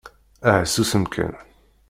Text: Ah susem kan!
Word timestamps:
Ah 0.49 0.63
susem 0.73 1.03
kan! 1.13 1.31